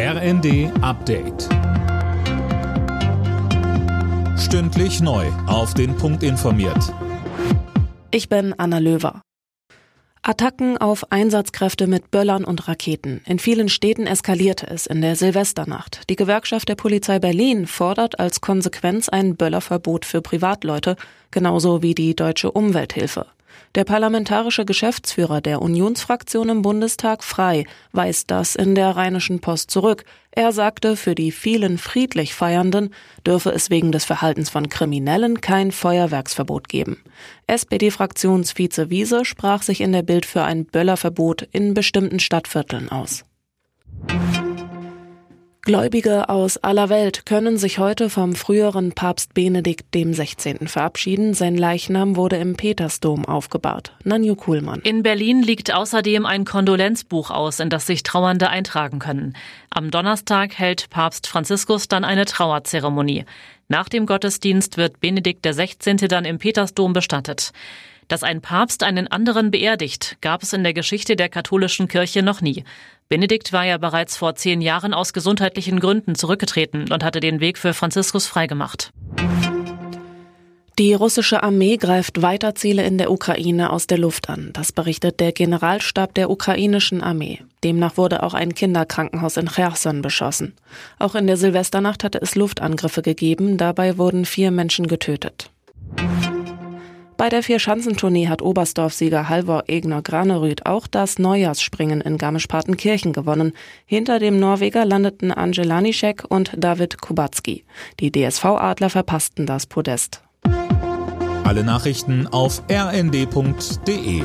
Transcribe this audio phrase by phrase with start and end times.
[0.00, 1.48] RND Update.
[4.38, 5.26] Stündlich neu.
[5.48, 6.94] Auf den Punkt informiert.
[8.12, 9.22] Ich bin Anna Löwer.
[10.22, 13.22] Attacken auf Einsatzkräfte mit Böllern und Raketen.
[13.26, 16.08] In vielen Städten eskalierte es in der Silvesternacht.
[16.08, 20.94] Die Gewerkschaft der Polizei Berlin fordert als Konsequenz ein Böllerverbot für Privatleute,
[21.32, 23.26] genauso wie die Deutsche Umwelthilfe.
[23.74, 30.04] Der parlamentarische Geschäftsführer der Unionsfraktion im Bundestag Frei weist das in der Rheinischen Post zurück.
[30.30, 32.94] Er sagte, für die vielen friedlich Feiernden
[33.26, 37.02] dürfe es wegen des Verhaltens von Kriminellen kein Feuerwerksverbot geben.
[37.46, 43.24] SPD-Fraktionsvize Wiese sprach sich in der Bild für ein Böllerverbot in bestimmten Stadtvierteln aus.
[45.68, 50.66] Gläubige aus aller Welt können sich heute vom früheren Papst Benedikt dem 16.
[50.66, 51.34] verabschieden.
[51.34, 53.92] Sein Leichnam wurde im Petersdom aufgebahrt.
[54.02, 54.80] Nanju Kuhlmann.
[54.80, 59.36] In Berlin liegt außerdem ein Kondolenzbuch aus, in das sich Trauernde eintragen können.
[59.68, 63.26] Am Donnerstag hält Papst Franziskus dann eine Trauerzeremonie.
[63.68, 65.98] Nach dem Gottesdienst wird Benedikt der 16.
[65.98, 67.52] dann im Petersdom bestattet.
[68.08, 72.40] Dass ein Papst einen anderen beerdigt, gab es in der Geschichte der katholischen Kirche noch
[72.40, 72.64] nie.
[73.10, 77.58] Benedikt war ja bereits vor zehn Jahren aus gesundheitlichen Gründen zurückgetreten und hatte den Weg
[77.58, 78.92] für Franziskus freigemacht.
[80.78, 84.50] Die russische Armee greift weiter Ziele in der Ukraine aus der Luft an.
[84.52, 87.40] Das berichtet der Generalstab der ukrainischen Armee.
[87.64, 90.54] Demnach wurde auch ein Kinderkrankenhaus in Cherson beschossen.
[91.00, 93.56] Auch in der Silvesternacht hatte es Luftangriffe gegeben.
[93.56, 95.50] Dabei wurden vier Menschen getötet.
[97.18, 103.54] Bei der Vierschanzentournee hat Oberstdorf-Sieger Halvor Egner Granerüth auch das Neujahrsspringen in Garmisch-Partenkirchen gewonnen.
[103.86, 105.34] Hinter dem Norweger landeten
[105.82, 107.64] Nischek und David Kubacki.
[107.98, 110.22] Die DSV-Adler verpassten das Podest.
[111.42, 114.22] Alle Nachrichten auf rnd.de